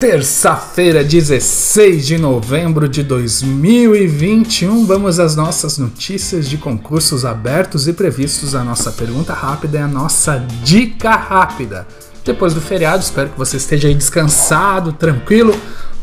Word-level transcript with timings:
Terça-feira, 0.00 1.02
16 1.02 2.06
de 2.06 2.18
novembro 2.18 2.88
de 2.88 3.02
2021, 3.02 4.86
vamos 4.86 5.18
às 5.18 5.34
nossas 5.34 5.76
notícias 5.76 6.48
de 6.48 6.56
concursos 6.56 7.24
abertos 7.24 7.88
e 7.88 7.92
previstos. 7.92 8.54
A 8.54 8.62
nossa 8.62 8.92
pergunta 8.92 9.32
rápida 9.32 9.78
é 9.78 9.82
a 9.82 9.88
nossa 9.88 10.38
dica 10.62 11.16
rápida. 11.16 11.84
Depois 12.24 12.54
do 12.54 12.60
feriado, 12.60 13.02
espero 13.02 13.30
que 13.30 13.38
você 13.38 13.56
esteja 13.56 13.88
aí 13.88 13.94
descansado, 13.96 14.92
tranquilo, 14.92 15.52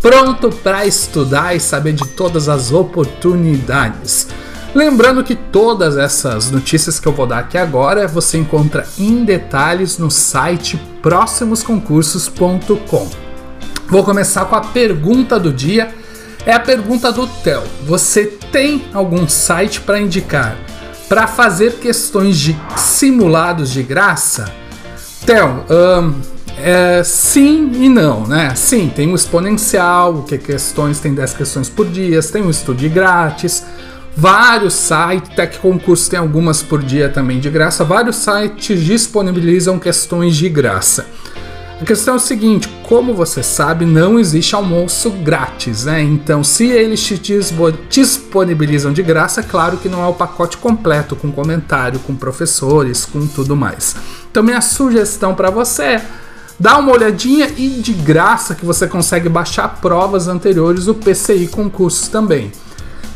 pronto 0.01 0.49
para 0.49 0.85
estudar 0.85 1.55
e 1.55 1.61
saber 1.61 1.93
de 1.93 2.05
todas 2.05 2.49
as 2.49 2.73
oportunidades. 2.73 4.27
Lembrando 4.75 5.23
que 5.23 5.35
todas 5.35 5.95
essas 5.95 6.51
notícias 6.51 6.99
que 6.99 7.07
eu 7.07 7.13
vou 7.13 7.25
dar 7.25 7.39
aqui 7.39 7.57
agora 7.57 8.09
você 8.09 8.37
encontra 8.37 8.85
em 8.99 9.23
detalhes 9.23 9.97
no 9.97 10.11
site 10.11 10.77
próximosconcursos.com. 11.01 13.24
Vou 13.87 14.03
começar 14.03 14.45
com 14.45 14.55
a 14.55 14.61
pergunta 14.61 15.39
do 15.39 15.51
dia. 15.51 15.93
É 16.45 16.53
a 16.53 16.59
pergunta 16.59 17.11
do 17.11 17.25
Theo. 17.27 17.63
Você 17.85 18.25
tem 18.51 18.85
algum 18.93 19.27
site 19.27 19.81
para 19.81 19.99
indicar 19.99 20.55
para 21.07 21.27
fazer 21.27 21.73
questões 21.73 22.37
de 22.37 22.55
simulados 22.75 23.71
de 23.71 23.83
graça? 23.83 24.51
Theo, 25.25 25.63
um, 25.69 26.13
é, 26.57 27.03
sim 27.03 27.71
e 27.75 27.89
não, 27.89 28.25
né? 28.25 28.53
Sim, 28.55 28.91
tem 28.93 29.11
o 29.11 29.15
exponencial, 29.15 30.23
que 30.23 30.37
questões 30.37 30.99
tem 30.99 31.13
10 31.13 31.33
questões 31.33 31.69
por 31.69 31.87
dia, 31.87 32.21
tem 32.23 32.43
o 32.43 32.49
estude 32.49 32.87
grátis, 32.89 33.63
vários 34.15 34.73
sites, 34.73 35.35
Tech 35.35 35.57
Concurso 35.59 36.09
tem 36.09 36.19
algumas 36.19 36.63
por 36.63 36.81
dia 36.81 37.09
também 37.09 37.39
de 37.39 37.49
graça, 37.49 37.83
vários 37.83 38.17
sites 38.17 38.81
disponibilizam 38.81 39.77
questões 39.77 40.35
de 40.35 40.47
graça. 40.47 41.05
A 41.81 41.85
questão 41.85 42.13
é 42.13 42.17
o 42.17 42.19
seguinte: 42.19 42.69
como 42.83 43.13
você 43.13 43.43
sabe, 43.43 43.85
não 43.85 44.17
existe 44.17 44.55
almoço 44.55 45.11
grátis, 45.11 45.85
né? 45.85 46.01
Então, 46.01 46.43
se 46.43 46.67
eles 46.67 47.03
te 47.03 47.19
disponibilizam 47.89 48.93
de 48.93 49.03
graça, 49.03 49.41
é 49.41 49.43
claro 49.43 49.77
que 49.77 49.89
não 49.89 50.03
é 50.03 50.07
o 50.07 50.13
pacote 50.13 50.57
completo, 50.57 51.15
com 51.15 51.31
comentário, 51.31 51.99
com 51.99 52.15
professores, 52.15 53.05
com 53.05 53.27
tudo 53.27 53.55
mais. 53.55 53.95
Então, 54.31 54.41
minha 54.41 54.61
sugestão 54.61 55.35
para 55.35 55.49
você 55.49 55.83
é 55.83 56.05
dá 56.57 56.77
uma 56.77 56.93
olhadinha 56.93 57.51
e 57.57 57.67
de 57.67 57.91
graça 57.91 58.55
que 58.55 58.65
você 58.65 58.87
consegue 58.87 59.27
baixar 59.27 59.67
provas 59.81 60.27
anteriores 60.29 60.85
do 60.85 60.95
PCI 60.95 61.47
concursos 61.47 62.07
também. 62.07 62.51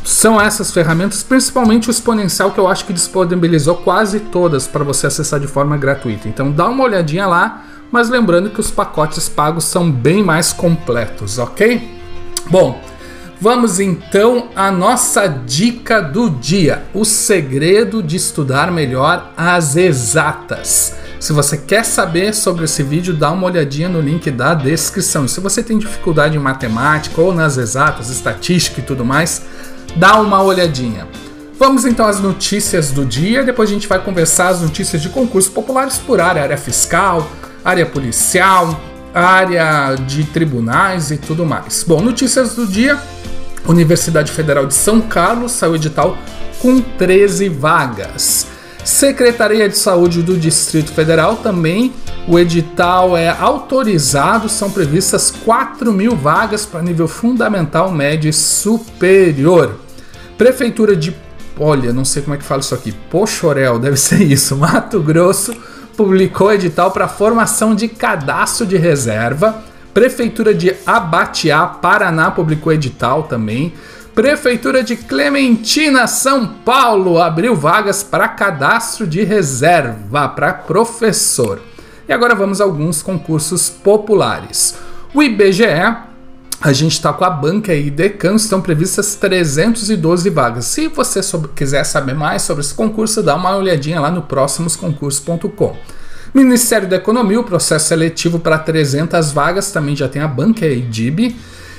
São 0.04 0.40
essas 0.40 0.70
ferramentas, 0.70 1.22
principalmente 1.22 1.88
o 1.88 1.90
Exponencial, 1.90 2.50
que 2.50 2.58
eu 2.58 2.68
acho 2.68 2.84
que 2.84 2.92
disponibilizou 2.92 3.76
quase 3.76 4.20
todas 4.20 4.66
para 4.66 4.82
você 4.82 5.06
acessar 5.06 5.40
de 5.40 5.46
forma 5.46 5.76
gratuita. 5.76 6.28
Então 6.28 6.50
dá 6.50 6.68
uma 6.68 6.84
olhadinha 6.84 7.26
lá, 7.26 7.64
mas 7.90 8.08
lembrando 8.08 8.50
que 8.50 8.60
os 8.60 8.70
pacotes 8.70 9.28
pagos 9.28 9.64
são 9.64 9.90
bem 9.90 10.22
mais 10.22 10.52
completos, 10.52 11.38
ok? 11.38 11.88
Bom, 12.48 12.80
vamos 13.40 13.80
então 13.80 14.48
à 14.54 14.70
nossa 14.70 15.26
dica 15.26 16.00
do 16.00 16.30
dia: 16.30 16.84
o 16.94 17.04
segredo 17.04 18.02
de 18.02 18.16
estudar 18.16 18.70
melhor 18.70 19.32
as 19.36 19.76
exatas. 19.76 20.94
Se 21.18 21.34
você 21.34 21.58
quer 21.58 21.84
saber 21.84 22.34
sobre 22.34 22.64
esse 22.64 22.82
vídeo, 22.82 23.12
dá 23.12 23.30
uma 23.30 23.46
olhadinha 23.46 23.90
no 23.90 24.00
link 24.00 24.30
da 24.30 24.54
descrição. 24.54 25.28
Se 25.28 25.38
você 25.38 25.62
tem 25.62 25.76
dificuldade 25.76 26.36
em 26.36 26.40
matemática 26.40 27.20
ou 27.20 27.34
nas 27.34 27.58
exatas, 27.58 28.08
estatística 28.08 28.80
e 28.80 28.82
tudo 28.82 29.04
mais, 29.04 29.42
dá 29.96 30.18
uma 30.18 30.42
olhadinha. 30.42 31.06
Vamos 31.58 31.84
então 31.84 32.06
às 32.06 32.20
notícias 32.20 32.90
do 32.90 33.04
dia, 33.04 33.44
depois 33.44 33.68
a 33.68 33.72
gente 33.74 33.86
vai 33.86 34.02
conversar 34.02 34.48
as 34.48 34.62
notícias 34.62 35.02
de 35.02 35.10
concursos 35.10 35.52
populares 35.52 35.98
por 35.98 36.18
área, 36.18 36.42
área 36.42 36.56
fiscal, 36.56 37.30
área 37.64 37.86
policial, 37.86 38.80
área 39.14 39.94
de 40.06 40.24
tribunais 40.24 41.10
e 41.10 41.16
tudo 41.16 41.44
mais. 41.44 41.84
Bom, 41.86 42.00
notícias 42.00 42.54
do 42.54 42.66
dia: 42.66 42.98
Universidade 43.66 44.32
Federal 44.32 44.66
de 44.66 44.74
São 44.74 45.00
Carlos 45.00 45.52
saiu 45.52 45.76
edital 45.76 46.16
com 46.60 46.80
13 46.80 47.48
vagas. 47.48 48.46
Secretaria 48.84 49.68
de 49.68 49.76
Saúde 49.76 50.22
do 50.22 50.36
Distrito 50.36 50.92
Federal 50.92 51.36
também. 51.36 51.92
O 52.26 52.38
edital 52.38 53.16
é 53.16 53.28
autorizado, 53.28 54.48
são 54.48 54.70
previstas 54.70 55.30
4 55.30 55.92
mil 55.92 56.16
vagas 56.16 56.64
para 56.64 56.82
nível 56.82 57.08
fundamental, 57.08 57.90
médio 57.90 58.28
e 58.28 58.32
superior. 58.32 59.80
Prefeitura 60.38 60.96
de. 60.96 61.14
Olha, 61.58 61.92
não 61.92 62.04
sei 62.04 62.22
como 62.22 62.34
é 62.34 62.38
que 62.38 62.44
fala 62.44 62.60
isso 62.60 62.74
aqui. 62.74 62.92
Pochorel, 63.10 63.78
deve 63.78 63.96
ser 63.96 64.22
isso. 64.22 64.56
Mato 64.58 65.00
Grosso 65.00 65.54
publicou 66.00 66.50
edital 66.50 66.90
para 66.92 67.06
formação 67.06 67.74
de 67.74 67.86
cadastro 67.86 68.64
de 68.64 68.78
reserva. 68.78 69.62
Prefeitura 69.92 70.54
de 70.54 70.74
Abatiá, 70.86 71.66
Paraná, 71.66 72.30
publicou 72.30 72.72
edital 72.72 73.24
também. 73.24 73.74
Prefeitura 74.14 74.82
de 74.82 74.96
Clementina, 74.96 76.06
São 76.06 76.46
Paulo, 76.64 77.20
abriu 77.20 77.54
vagas 77.54 78.02
para 78.02 78.28
cadastro 78.28 79.06
de 79.06 79.22
reserva 79.24 80.26
para 80.26 80.54
professor. 80.54 81.60
E 82.08 82.12
agora 82.14 82.34
vamos 82.34 82.62
a 82.62 82.64
alguns 82.64 83.02
concursos 83.02 83.68
populares. 83.68 84.78
O 85.12 85.22
IBGE 85.22 85.66
a 86.60 86.72
gente 86.74 86.92
está 86.92 87.10
com 87.10 87.24
a 87.24 87.30
banca 87.30 87.74
e 87.74 87.90
Decan, 87.90 88.34
estão 88.34 88.60
previstas 88.60 89.14
312 89.14 90.28
vagas. 90.28 90.66
Se 90.66 90.88
você 90.88 91.20
quiser 91.56 91.84
saber 91.84 92.14
mais 92.14 92.42
sobre 92.42 92.60
esse 92.60 92.74
concurso, 92.74 93.22
dá 93.22 93.34
uma 93.34 93.56
olhadinha 93.56 93.98
lá 93.98 94.10
no 94.10 94.22
próximosconcursos.com. 94.22 95.76
Ministério 96.34 96.86
da 96.86 96.96
Economia, 96.96 97.40
o 97.40 97.44
processo 97.44 97.88
seletivo 97.88 98.38
para 98.38 98.58
300 98.58 99.32
vagas, 99.32 99.72
também 99.72 99.96
já 99.96 100.06
tem 100.06 100.20
a 100.20 100.28
banca 100.28 100.66
e 100.66 100.82
DIB. 100.82 101.34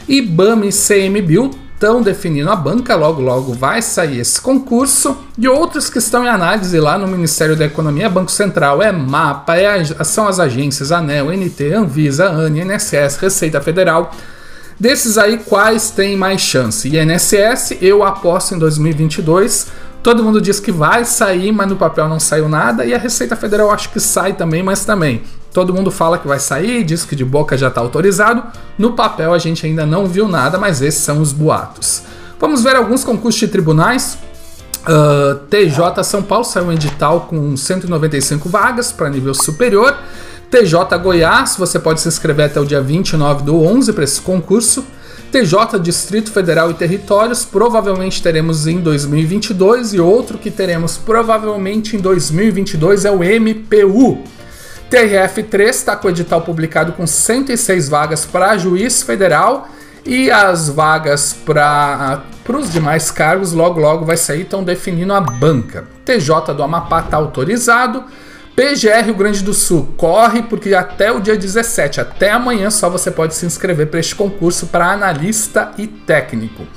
IBAM 0.09 0.65
e 0.65 0.71
CMBio 0.71 1.51
estão 1.75 2.01
definindo 2.01 2.49
a 2.49 2.55
banca, 2.55 2.95
logo 2.95 3.21
logo 3.21 3.53
vai 3.53 3.83
sair 3.83 4.19
esse 4.19 4.41
concurso. 4.41 5.15
E 5.37 5.47
outros 5.47 5.91
que 5.91 5.99
estão 5.99 6.25
em 6.25 6.27
análise 6.27 6.79
lá 6.79 6.97
no 6.97 7.07
Ministério 7.07 7.55
da 7.55 7.65
Economia, 7.65 8.09
Banco 8.09 8.31
Central, 8.31 8.81
é 8.81 8.91
MAPA, 8.91 9.57
é, 9.57 9.83
são 10.03 10.27
as 10.27 10.39
agências 10.39 10.91
ANEL, 10.91 11.27
NT, 11.31 11.71
Anvisa, 11.71 12.27
ANI, 12.29 12.61
INSS, 12.61 13.17
Receita 13.17 13.61
Federal. 13.61 14.11
Desses 14.81 15.15
aí, 15.15 15.37
quais 15.37 15.91
tem 15.91 16.17
mais 16.17 16.41
chance? 16.41 16.89
INSS, 16.89 17.77
eu 17.83 18.01
aposto 18.01 18.55
em 18.55 18.57
2022. 18.57 19.67
Todo 20.01 20.23
mundo 20.23 20.41
diz 20.41 20.59
que 20.59 20.71
vai 20.71 21.05
sair, 21.05 21.51
mas 21.51 21.69
no 21.69 21.75
papel 21.75 22.09
não 22.09 22.19
saiu 22.19 22.49
nada. 22.49 22.83
E 22.83 22.91
a 22.91 22.97
Receita 22.97 23.35
Federal 23.35 23.69
acho 23.69 23.91
que 23.91 23.99
sai 23.99 24.33
também, 24.33 24.63
mas 24.63 24.83
também. 24.83 25.21
Todo 25.53 25.71
mundo 25.71 25.91
fala 25.91 26.17
que 26.17 26.27
vai 26.27 26.39
sair, 26.39 26.83
diz 26.83 27.05
que 27.05 27.15
de 27.15 27.23
boca 27.23 27.55
já 27.55 27.67
está 27.67 27.79
autorizado. 27.79 28.41
No 28.75 28.93
papel 28.93 29.35
a 29.35 29.37
gente 29.37 29.67
ainda 29.67 29.85
não 29.85 30.07
viu 30.07 30.27
nada, 30.27 30.57
mas 30.57 30.81
esses 30.81 31.03
são 31.03 31.21
os 31.21 31.31
boatos. 31.31 32.01
Vamos 32.39 32.63
ver 32.63 32.75
alguns 32.75 33.03
concursos 33.03 33.39
de 33.39 33.49
tribunais. 33.49 34.17
Uh, 34.81 35.35
TJ 35.47 36.03
São 36.03 36.23
Paulo 36.23 36.43
saiu 36.43 36.65
um 36.65 36.71
edital 36.71 37.27
com 37.29 37.55
195 37.55 38.49
vagas 38.49 38.91
para 38.91 39.11
nível 39.11 39.35
superior. 39.35 39.95
TJ 40.51 40.97
Goiás, 41.01 41.55
você 41.57 41.79
pode 41.79 42.01
se 42.01 42.09
inscrever 42.09 42.47
até 42.47 42.59
o 42.59 42.65
dia 42.65 42.81
29 42.81 43.43
do 43.43 43.63
11 43.63 43.93
para 43.93 44.03
esse 44.03 44.19
concurso. 44.19 44.85
TJ 45.31 45.79
Distrito 45.79 46.29
Federal 46.29 46.69
e 46.69 46.73
Territórios, 46.73 47.45
provavelmente 47.45 48.21
teremos 48.21 48.67
em 48.67 48.81
2022 48.81 49.93
e 49.93 50.01
outro 50.01 50.37
que 50.37 50.51
teremos 50.51 50.97
provavelmente 50.97 51.95
em 51.95 51.99
2022 51.99 53.05
é 53.05 53.11
o 53.11 53.19
MPU. 53.19 54.25
TRF3 54.91 55.69
está 55.69 55.95
com 55.95 56.09
o 56.09 56.11
edital 56.11 56.41
publicado 56.41 56.91
com 56.91 57.07
106 57.07 57.87
vagas 57.87 58.25
para 58.25 58.57
juiz 58.57 59.01
federal 59.03 59.69
e 60.05 60.29
as 60.29 60.67
vagas 60.67 61.33
para 61.45 62.25
os 62.49 62.73
demais 62.73 63.09
cargos 63.09 63.53
logo 63.53 63.79
logo 63.79 64.03
vai 64.03 64.17
sair, 64.17 64.41
estão 64.41 64.65
definindo 64.65 65.13
a 65.13 65.21
banca. 65.21 65.87
TJ 66.03 66.53
do 66.53 66.61
Amapá 66.61 66.99
está 66.99 67.15
autorizado. 67.15 68.03
PGR 68.55 69.05
Rio 69.05 69.15
Grande 69.15 69.41
do 69.43 69.53
Sul, 69.53 69.93
corre 69.95 70.43
porque 70.43 70.73
até 70.73 71.11
o 71.11 71.21
dia 71.21 71.37
17, 71.37 72.01
até 72.01 72.31
amanhã 72.31 72.69
só 72.69 72.89
você 72.89 73.09
pode 73.09 73.33
se 73.33 73.45
inscrever 73.45 73.87
para 73.87 73.99
este 73.99 74.13
concurso 74.13 74.67
para 74.67 74.91
analista 74.91 75.71
e 75.77 75.87
técnico. 75.87 76.67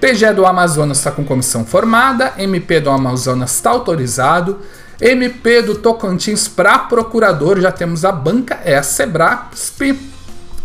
PGE 0.00 0.32
do 0.34 0.46
Amazonas 0.46 0.98
está 0.98 1.10
com 1.10 1.24
comissão 1.24 1.64
formada, 1.64 2.34
MP 2.38 2.80
do 2.80 2.90
Amazonas 2.90 3.54
está 3.54 3.70
autorizado, 3.70 4.60
MP 5.00 5.62
do 5.62 5.74
Tocantins 5.74 6.46
para 6.46 6.78
procurador, 6.78 7.60
já 7.60 7.72
temos 7.72 8.04
a 8.04 8.12
banca, 8.12 8.60
é 8.64 8.76
a 8.76 8.82
Sebrasp. 8.82 9.98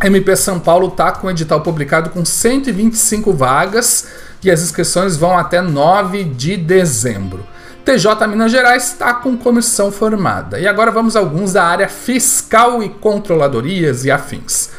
MP 0.04 0.36
São 0.36 0.60
Paulo 0.60 0.88
está 0.88 1.12
com 1.12 1.30
edital 1.30 1.62
publicado 1.62 2.10
com 2.10 2.24
125 2.25 3.34
vagas 3.34 4.08
e 4.44 4.50
as 4.50 4.62
inscrições 4.62 5.16
vão 5.16 5.38
até 5.38 5.62
9 5.62 6.24
de 6.24 6.58
dezembro. 6.58 7.46
TJ 7.83 8.28
Minas 8.28 8.51
Gerais 8.51 8.89
está 8.89 9.13
com 9.13 9.36
comissão 9.36 9.92
formada. 9.92 10.60
E 10.60 10.68
agora 10.68 10.92
vamos 10.92 11.16
a 11.16 11.19
alguns 11.19 11.54
da 11.54 11.63
área 11.63 11.88
fiscal 11.88 12.83
e 12.83 12.89
controladorias 12.89 14.06
e 14.06 14.12
afins. 14.12 14.69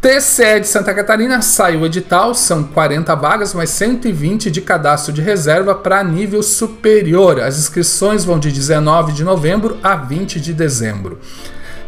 TCE 0.00 0.60
de 0.60 0.68
Santa 0.68 0.94
Catarina 0.94 1.42
saiu 1.42 1.80
o 1.80 1.86
edital, 1.86 2.32
são 2.32 2.62
40 2.62 3.14
vagas, 3.16 3.52
mas 3.52 3.70
120 3.70 4.48
de 4.48 4.60
cadastro 4.60 5.12
de 5.12 5.20
reserva 5.20 5.74
para 5.74 6.04
nível 6.04 6.42
superior. 6.42 7.40
As 7.40 7.58
inscrições 7.58 8.24
vão 8.24 8.38
de 8.38 8.52
19 8.52 9.12
de 9.12 9.24
novembro 9.24 9.76
a 9.82 9.96
20 9.96 10.40
de 10.40 10.52
dezembro. 10.52 11.18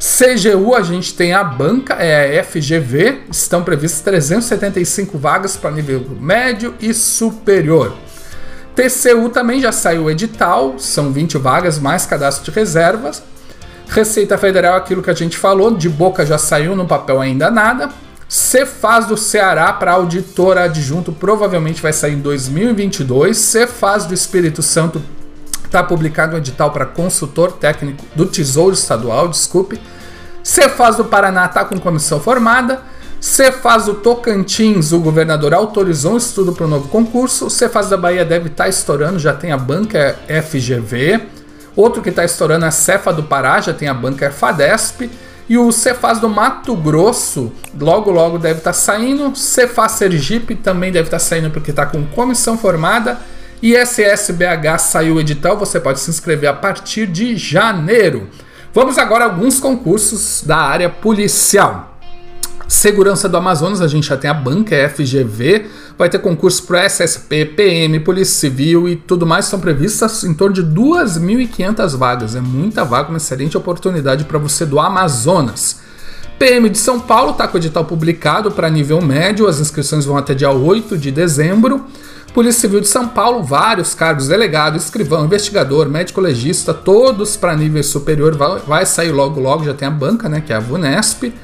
CGU 0.00 0.74
a 0.74 0.82
gente 0.82 1.14
tem 1.14 1.34
a 1.34 1.44
banca, 1.44 1.94
é 1.94 2.40
a 2.40 2.42
FGV, 2.44 3.22
estão 3.30 3.62
previstas 3.62 4.00
375 4.00 5.18
vagas 5.18 5.56
para 5.56 5.70
nível 5.70 6.04
médio 6.18 6.74
e 6.80 6.94
superior. 6.94 7.94
TCU 8.74 9.28
também 9.28 9.60
já 9.60 9.72
saiu 9.72 10.04
o 10.04 10.10
edital, 10.10 10.78
são 10.78 11.12
20 11.12 11.38
vagas 11.38 11.78
mais 11.78 12.06
cadastro 12.06 12.50
de 12.50 12.58
reservas. 12.58 13.22
Receita 13.88 14.38
Federal, 14.38 14.76
aquilo 14.76 15.02
que 15.02 15.10
a 15.10 15.14
gente 15.14 15.36
falou, 15.36 15.74
de 15.74 15.88
boca 15.88 16.24
já 16.24 16.38
saiu, 16.38 16.76
no 16.76 16.86
papel 16.86 17.20
ainda 17.20 17.50
nada. 17.50 17.90
Cefaz 18.28 19.06
do 19.06 19.16
Ceará 19.16 19.72
para 19.72 19.90
auditor 19.90 20.56
adjunto 20.56 21.10
provavelmente 21.10 21.82
vai 21.82 21.92
sair 21.92 22.14
em 22.14 22.20
2022. 22.20 23.36
Cefaz 23.36 24.06
do 24.06 24.14
Espírito 24.14 24.62
Santo 24.62 25.02
está 25.64 25.82
publicado 25.82 26.36
um 26.36 26.38
edital 26.38 26.70
para 26.70 26.86
consultor 26.86 27.52
técnico 27.52 28.04
do 28.14 28.26
Tesouro 28.26 28.74
Estadual, 28.74 29.26
desculpe. 29.26 29.80
Cefaz 30.44 30.96
do 30.96 31.04
Paraná 31.04 31.46
está 31.46 31.64
com 31.64 31.78
comissão 31.80 32.20
formada. 32.20 32.82
Cefaz 33.20 33.84
do 33.84 33.94
Tocantins, 33.96 34.92
o 34.92 34.98
governador 34.98 35.52
autorizou 35.52 36.14
um 36.14 36.16
estudo 36.16 36.54
para 36.54 36.64
o 36.64 36.68
novo 36.68 36.88
concurso. 36.88 37.50
Cefaz 37.50 37.90
da 37.90 37.96
Bahia 37.96 38.24
deve 38.24 38.48
estar 38.48 38.64
tá 38.64 38.70
estourando, 38.70 39.18
já 39.18 39.34
tem 39.34 39.52
a 39.52 39.58
banca 39.58 40.18
FGV. 40.26 41.20
Outro 41.76 42.00
que 42.00 42.08
está 42.08 42.24
estourando 42.24 42.64
é 42.64 42.70
Cefa 42.70 43.12
do 43.12 43.24
Pará, 43.24 43.60
já 43.60 43.74
tem 43.74 43.88
a 43.88 43.94
banca 43.94 44.30
FADESP. 44.30 45.10
E 45.50 45.58
o 45.58 45.70
Cefaz 45.70 46.18
do 46.18 46.30
Mato 46.30 46.74
Grosso, 46.74 47.52
logo 47.78 48.10
logo 48.10 48.38
deve 48.38 48.60
estar 48.60 48.70
tá 48.70 48.74
saindo. 48.74 49.36
Cefaz 49.36 49.92
Sergipe 49.92 50.54
também 50.54 50.90
deve 50.90 51.08
estar 51.08 51.18
tá 51.18 51.24
saindo 51.24 51.50
porque 51.50 51.72
está 51.72 51.84
com 51.84 52.06
comissão 52.06 52.56
formada. 52.56 53.18
E 53.62 53.76
SSBH 53.76 54.78
saiu 54.78 55.16
o 55.16 55.20
edital, 55.20 55.58
você 55.58 55.78
pode 55.78 56.00
se 56.00 56.08
inscrever 56.08 56.48
a 56.48 56.54
partir 56.54 57.06
de 57.06 57.36
janeiro. 57.36 58.30
Vamos 58.72 58.96
agora 58.96 59.24
a 59.24 59.28
alguns 59.28 59.60
concursos 59.60 60.42
da 60.42 60.56
área 60.56 60.88
policial. 60.88 61.89
Segurança 62.70 63.28
do 63.28 63.36
Amazonas, 63.36 63.80
a 63.80 63.88
gente 63.88 64.06
já 64.06 64.16
tem 64.16 64.30
a 64.30 64.32
banca 64.32 64.76
FGV, 64.90 65.66
vai 65.98 66.08
ter 66.08 66.20
concurso 66.20 66.62
para 66.62 66.84
SSP, 66.84 67.46
PM, 67.46 67.98
Polícia 67.98 68.36
Civil 68.36 68.88
e 68.88 68.94
tudo 68.94 69.26
mais. 69.26 69.46
Estão 69.46 69.58
previstas 69.58 70.22
em 70.22 70.32
torno 70.32 70.54
de 70.54 70.62
2.500 70.62 71.96
vagas. 71.96 72.36
É 72.36 72.40
muita 72.40 72.84
vaga, 72.84 73.08
uma 73.08 73.16
excelente 73.16 73.58
oportunidade 73.58 74.24
para 74.24 74.38
você 74.38 74.64
do 74.64 74.78
Amazonas. 74.78 75.80
PM 76.38 76.68
de 76.68 76.78
São 76.78 77.00
Paulo 77.00 77.32
está 77.32 77.48
com 77.48 77.56
o 77.56 77.60
edital 77.60 77.84
publicado 77.84 78.52
para 78.52 78.70
nível 78.70 79.02
médio, 79.02 79.48
as 79.48 79.58
inscrições 79.58 80.04
vão 80.04 80.16
até 80.16 80.32
dia 80.32 80.52
8 80.52 80.96
de 80.96 81.10
dezembro. 81.10 81.84
Polícia 82.32 82.60
Civil 82.60 82.80
de 82.80 82.86
São 82.86 83.08
Paulo, 83.08 83.42
vários 83.42 83.96
cargos, 83.96 84.28
delegado, 84.28 84.76
escrivão, 84.76 85.24
investigador, 85.24 85.88
médico 85.88 86.20
legista, 86.20 86.72
todos 86.72 87.36
para 87.36 87.56
nível 87.56 87.82
superior, 87.82 88.36
vai, 88.36 88.60
vai, 88.60 88.86
sair 88.86 89.10
logo 89.10 89.40
logo, 89.40 89.64
já 89.64 89.74
tem 89.74 89.88
a 89.88 89.90
banca, 89.90 90.28
né, 90.28 90.40
que 90.40 90.52
é 90.52 90.56
a 90.56 90.60
VUNESP. 90.60 91.34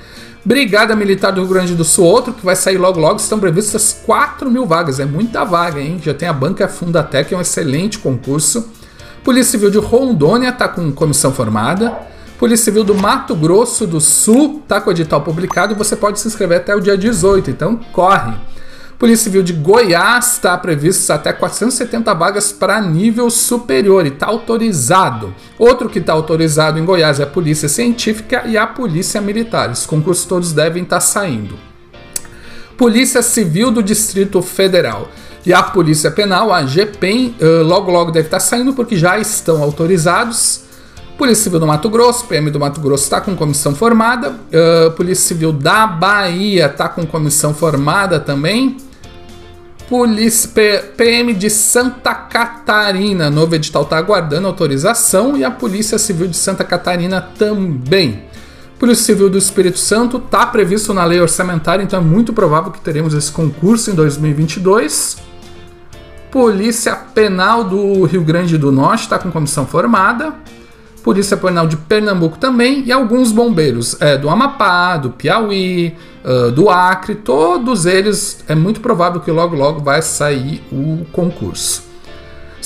Brigada 0.46 0.94
Militar 0.94 1.32
do 1.32 1.40
Rio 1.40 1.50
Grande 1.50 1.74
do 1.74 1.84
Sul, 1.84 2.04
outro 2.04 2.32
que 2.32 2.44
vai 2.44 2.54
sair 2.54 2.78
logo 2.78 3.00
logo, 3.00 3.16
estão 3.16 3.40
previstas 3.40 4.00
4 4.06 4.48
mil 4.48 4.64
vagas, 4.64 5.00
é 5.00 5.04
muita 5.04 5.44
vaga, 5.44 5.80
hein? 5.80 6.00
Já 6.00 6.14
tem 6.14 6.28
a 6.28 6.32
banca 6.32 6.68
Fundatec, 6.68 7.34
é 7.34 7.36
um 7.36 7.40
excelente 7.40 7.98
concurso. 7.98 8.70
Polícia 9.24 9.50
Civil 9.50 9.72
de 9.72 9.78
Rondônia 9.78 10.50
está 10.50 10.68
com 10.68 10.92
comissão 10.92 11.32
formada. 11.32 11.98
Polícia 12.38 12.66
Civil 12.66 12.84
do 12.84 12.94
Mato 12.94 13.34
Grosso 13.34 13.88
do 13.88 14.00
Sul 14.00 14.60
está 14.62 14.80
com 14.80 14.92
edital 14.92 15.20
publicado 15.20 15.72
e 15.72 15.76
você 15.76 15.96
pode 15.96 16.20
se 16.20 16.28
inscrever 16.28 16.58
até 16.58 16.76
o 16.76 16.80
dia 16.80 16.96
18, 16.96 17.50
então 17.50 17.80
corre. 17.92 18.32
Polícia 18.98 19.24
Civil 19.24 19.42
de 19.42 19.52
Goiás 19.52 20.32
está 20.32 20.56
previsto 20.56 21.10
até 21.10 21.30
470 21.30 22.14
vagas 22.14 22.50
para 22.50 22.80
nível 22.80 23.28
superior 23.28 24.06
e 24.06 24.08
está 24.08 24.26
autorizado. 24.26 25.34
Outro 25.58 25.90
que 25.90 25.98
está 25.98 26.14
autorizado 26.14 26.78
em 26.78 26.84
Goiás 26.84 27.20
é 27.20 27.24
a 27.24 27.26
Polícia 27.26 27.68
Científica 27.68 28.44
e 28.46 28.56
a 28.56 28.66
Polícia 28.66 29.20
Militar. 29.20 29.70
Os 29.70 29.84
concursos 29.84 30.24
todos 30.24 30.52
devem 30.52 30.82
estar 30.82 30.96
tá 30.96 31.00
saindo. 31.00 31.58
Polícia 32.78 33.20
Civil 33.20 33.70
do 33.70 33.82
Distrito 33.82 34.40
Federal 34.40 35.10
e 35.44 35.52
a 35.52 35.62
Polícia 35.62 36.10
Penal, 36.10 36.50
a 36.50 36.64
GPEM, 36.64 37.36
logo 37.64 37.90
logo 37.90 38.10
deve 38.10 38.28
estar 38.28 38.38
tá 38.38 38.44
saindo 38.44 38.72
porque 38.72 38.96
já 38.96 39.18
estão 39.18 39.62
autorizados. 39.62 40.65
Polícia 41.16 41.44
Civil 41.44 41.58
do 41.58 41.66
Mato 41.66 41.88
Grosso, 41.88 42.26
PM 42.26 42.50
do 42.50 42.60
Mato 42.60 42.78
Grosso 42.80 43.04
está 43.04 43.22
com 43.22 43.34
comissão 43.34 43.74
formada. 43.74 44.30
Uh, 44.30 44.90
Polícia 44.92 45.28
Civil 45.28 45.50
da 45.50 45.86
Bahia 45.86 46.66
está 46.66 46.90
com 46.90 47.06
comissão 47.06 47.54
formada 47.54 48.20
também. 48.20 48.76
Polícia 49.88 50.50
PM 50.96 51.32
de 51.32 51.48
Santa 51.48 52.12
Catarina, 52.12 53.30
novo 53.30 53.54
edital 53.54 53.84
está 53.84 53.96
aguardando 53.96 54.46
autorização 54.46 55.36
e 55.36 55.44
a 55.44 55.50
Polícia 55.50 55.96
Civil 55.96 56.26
de 56.26 56.36
Santa 56.36 56.64
Catarina 56.64 57.20
também. 57.20 58.24
Polícia 58.78 59.04
Civil 59.04 59.30
do 59.30 59.38
Espírito 59.38 59.78
Santo 59.78 60.18
está 60.18 60.44
previsto 60.44 60.92
na 60.92 61.04
lei 61.04 61.20
orçamentária, 61.20 61.82
então 61.82 62.00
é 62.00 62.02
muito 62.02 62.32
provável 62.32 62.70
que 62.70 62.80
teremos 62.80 63.14
esse 63.14 63.32
concurso 63.32 63.90
em 63.90 63.94
2022. 63.94 65.16
Polícia 66.30 66.94
Penal 66.94 67.64
do 67.64 68.04
Rio 68.04 68.22
Grande 68.22 68.58
do 68.58 68.70
Norte 68.70 69.04
está 69.04 69.18
com 69.18 69.30
comissão 69.30 69.64
formada. 69.66 70.34
Polícia 71.06 71.36
Penal 71.36 71.68
de 71.68 71.76
Pernambuco 71.76 72.36
também 72.36 72.82
e 72.84 72.90
alguns 72.90 73.30
bombeiros 73.30 73.96
é, 74.02 74.18
do 74.18 74.28
Amapá, 74.28 74.96
do 74.96 75.10
Piauí, 75.10 75.94
uh, 76.24 76.50
do 76.50 76.68
Acre, 76.68 77.14
todos 77.14 77.86
eles 77.86 78.44
é 78.48 78.56
muito 78.56 78.80
provável 78.80 79.20
que 79.20 79.30
logo 79.30 79.54
logo 79.54 79.80
vai 79.80 80.02
sair 80.02 80.60
o 80.72 81.06
concurso. 81.12 81.85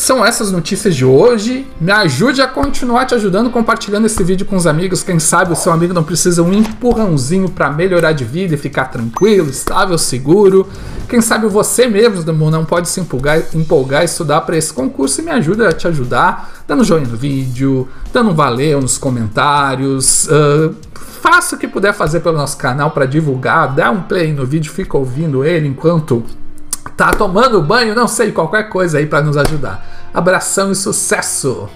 São 0.01 0.25
essas 0.25 0.51
notícias 0.51 0.97
de 0.97 1.05
hoje. 1.05 1.67
Me 1.79 1.93
ajude 1.93 2.41
a 2.41 2.49
continuar 2.49 3.05
te 3.05 3.15
ajudando 3.15 3.51
compartilhando 3.51 4.07
esse 4.07 4.25
vídeo 4.25 4.47
com 4.47 4.57
os 4.57 4.67
amigos. 4.67 5.03
Quem 5.03 5.19
sabe 5.19 5.53
o 5.53 5.55
seu 5.55 5.71
amigo 5.71 5.93
não 5.93 6.03
precisa 6.03 6.43
um 6.43 6.55
empurrãozinho 6.55 7.51
para 7.51 7.69
melhorar 7.69 8.13
de 8.13 8.25
vida 8.25 8.55
e 8.55 8.57
ficar 8.57 8.87
tranquilo, 8.87 9.51
estável, 9.51 9.99
seguro. 9.99 10.67
Quem 11.07 11.21
sabe 11.21 11.47
você 11.49 11.87
mesmo 11.87 12.51
não 12.51 12.65
pode 12.65 12.89
se 12.89 12.99
empolgar, 12.99 13.43
empolgar 13.53 14.03
estudar 14.03 14.41
para 14.41 14.57
esse 14.57 14.73
concurso 14.73 15.21
e 15.21 15.25
me 15.25 15.33
ajuda 15.33 15.69
a 15.69 15.73
te 15.73 15.87
ajudar, 15.87 16.51
dando 16.67 16.83
joinha 16.83 17.07
no 17.07 17.17
vídeo, 17.19 17.87
dando 18.11 18.31
um 18.31 18.35
valeu 18.35 18.81
nos 18.81 18.97
comentários. 18.97 20.27
Uh, 20.29 20.75
faça 21.21 21.57
o 21.57 21.59
que 21.59 21.69
puder 21.69 21.93
fazer 21.93 22.21
pelo 22.21 22.39
nosso 22.39 22.57
canal 22.57 22.91
para 22.93 23.05
divulgar, 23.05 23.75
dá 23.75 23.91
um 23.91 24.01
play 24.01 24.33
no 24.33 24.47
vídeo, 24.47 24.73
fica 24.73 24.97
ouvindo 24.97 25.45
ele 25.45 25.69
enquanto 25.69 26.25
tá 26.97 27.11
tomando 27.13 27.63
banho, 27.63 27.95
não 27.95 28.09
sei, 28.09 28.33
qualquer 28.33 28.69
coisa 28.69 28.99
aí 28.99 29.07
para 29.07 29.23
nos 29.23 29.37
ajudar. 29.37 29.85
Abração 30.13 30.71
e 30.73 30.75
sucesso! 30.75 31.69